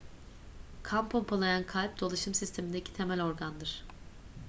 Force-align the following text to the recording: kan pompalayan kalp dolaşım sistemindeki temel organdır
kan 0.83 1.09
pompalayan 1.09 1.63
kalp 1.65 1.97
dolaşım 1.99 2.33
sistemindeki 2.33 2.93
temel 2.93 3.23
organdır 3.23 3.85